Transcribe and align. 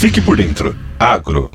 Fique 0.00 0.18
por 0.18 0.34
dentro. 0.34 0.74
Agro. 0.98 1.50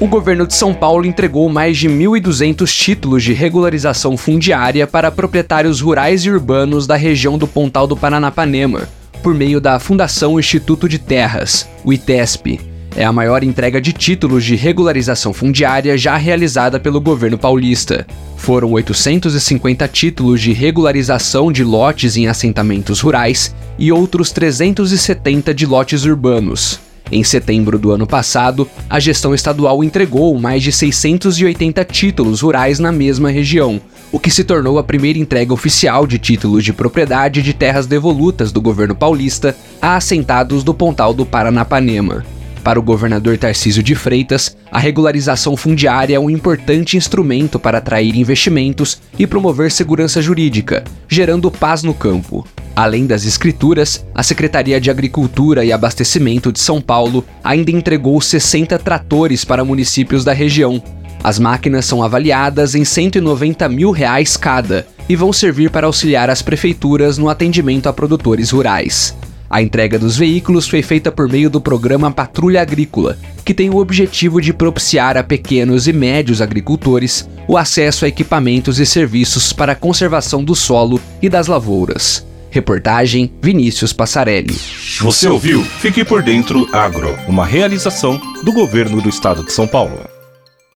O 0.00 0.08
governo 0.08 0.44
de 0.44 0.54
São 0.54 0.74
Paulo 0.74 1.06
entregou 1.06 1.48
mais 1.48 1.78
de 1.78 1.88
1.200 1.88 2.66
títulos 2.66 3.22
de 3.22 3.32
regularização 3.32 4.16
fundiária 4.16 4.88
para 4.88 5.08
proprietários 5.08 5.80
rurais 5.80 6.24
e 6.24 6.30
urbanos 6.30 6.88
da 6.88 6.96
região 6.96 7.38
do 7.38 7.46
Pontal 7.46 7.86
do 7.86 7.96
Paranapanema, 7.96 8.88
por 9.22 9.32
meio 9.32 9.60
da 9.60 9.78
Fundação 9.78 10.36
Instituto 10.36 10.88
de 10.88 10.98
Terras, 10.98 11.70
o 11.84 11.92
ITESP. 11.92 12.58
É 12.96 13.04
a 13.04 13.12
maior 13.12 13.44
entrega 13.44 13.80
de 13.80 13.92
títulos 13.92 14.44
de 14.44 14.56
regularização 14.56 15.32
fundiária 15.32 15.96
já 15.96 16.16
realizada 16.16 16.80
pelo 16.80 17.00
governo 17.00 17.38
paulista. 17.38 18.06
Foram 18.36 18.72
850 18.72 19.86
títulos 19.88 20.40
de 20.40 20.52
regularização 20.52 21.52
de 21.52 21.62
lotes 21.62 22.16
em 22.16 22.26
assentamentos 22.26 23.00
rurais 23.00 23.54
e 23.78 23.92
outros 23.92 24.32
370 24.32 25.54
de 25.54 25.66
lotes 25.66 26.04
urbanos. 26.04 26.80
Em 27.12 27.24
setembro 27.24 27.76
do 27.78 27.90
ano 27.90 28.06
passado, 28.06 28.68
a 28.88 29.00
gestão 29.00 29.34
estadual 29.34 29.82
entregou 29.82 30.38
mais 30.38 30.62
de 30.62 30.70
680 30.70 31.84
títulos 31.84 32.40
rurais 32.40 32.78
na 32.78 32.92
mesma 32.92 33.30
região, 33.30 33.80
o 34.12 34.18
que 34.18 34.30
se 34.30 34.44
tornou 34.44 34.78
a 34.78 34.84
primeira 34.84 35.18
entrega 35.18 35.52
oficial 35.52 36.06
de 36.06 36.18
títulos 36.18 36.64
de 36.64 36.72
propriedade 36.72 37.42
de 37.42 37.52
terras 37.52 37.86
devolutas 37.86 38.52
do 38.52 38.60
governo 38.60 38.94
paulista 38.94 39.56
a 39.82 39.96
assentados 39.96 40.62
do 40.62 40.72
Pontal 40.72 41.12
do 41.12 41.26
Paranapanema. 41.26 42.24
Para 42.62 42.78
o 42.78 42.82
governador 42.82 43.38
Tarcísio 43.38 43.82
de 43.82 43.94
Freitas, 43.94 44.56
a 44.70 44.78
regularização 44.78 45.56
fundiária 45.56 46.16
é 46.16 46.20
um 46.20 46.28
importante 46.28 46.96
instrumento 46.96 47.58
para 47.58 47.78
atrair 47.78 48.14
investimentos 48.16 49.00
e 49.18 49.26
promover 49.26 49.72
segurança 49.72 50.20
jurídica, 50.20 50.84
gerando 51.08 51.50
paz 51.50 51.82
no 51.82 51.94
campo. 51.94 52.46
Além 52.76 53.06
das 53.06 53.24
escrituras, 53.24 54.04
a 54.14 54.22
Secretaria 54.22 54.80
de 54.80 54.90
Agricultura 54.90 55.64
e 55.64 55.72
Abastecimento 55.72 56.52
de 56.52 56.60
São 56.60 56.80
Paulo 56.80 57.24
ainda 57.42 57.70
entregou 57.70 58.20
60 58.20 58.78
tratores 58.78 59.44
para 59.44 59.64
municípios 59.64 60.22
da 60.22 60.32
região. 60.32 60.82
As 61.24 61.38
máquinas 61.38 61.84
são 61.84 62.02
avaliadas 62.02 62.74
em 62.74 62.84
190 62.84 63.68
mil 63.68 63.90
reais 63.90 64.36
cada 64.36 64.86
e 65.08 65.16
vão 65.16 65.32
servir 65.32 65.70
para 65.70 65.86
auxiliar 65.86 66.30
as 66.30 66.40
prefeituras 66.40 67.18
no 67.18 67.28
atendimento 67.28 67.88
a 67.88 67.92
produtores 67.92 68.50
rurais. 68.50 69.14
A 69.50 69.60
entrega 69.60 69.98
dos 69.98 70.16
veículos 70.16 70.68
foi 70.68 70.80
feita 70.80 71.10
por 71.10 71.28
meio 71.28 71.50
do 71.50 71.60
programa 71.60 72.08
Patrulha 72.08 72.62
Agrícola, 72.62 73.18
que 73.44 73.52
tem 73.52 73.68
o 73.68 73.78
objetivo 73.78 74.40
de 74.40 74.52
propiciar 74.52 75.16
a 75.16 75.24
pequenos 75.24 75.88
e 75.88 75.92
médios 75.92 76.40
agricultores 76.40 77.28
o 77.48 77.56
acesso 77.56 78.04
a 78.04 78.08
equipamentos 78.08 78.78
e 78.78 78.86
serviços 78.86 79.52
para 79.52 79.72
a 79.72 79.74
conservação 79.74 80.44
do 80.44 80.54
solo 80.54 81.00
e 81.20 81.28
das 81.28 81.48
lavouras. 81.48 82.24
Reportagem 82.48 83.32
Vinícius 83.42 83.92
Passarelli. 83.92 84.56
Você 85.00 85.28
ouviu? 85.28 85.64
Fique 85.64 86.04
por 86.04 86.22
dentro 86.22 86.68
Agro, 86.72 87.18
uma 87.26 87.44
realização 87.44 88.20
do 88.44 88.52
governo 88.52 89.02
do 89.02 89.08
estado 89.08 89.44
de 89.44 89.52
São 89.52 89.66
Paulo. 89.66 89.98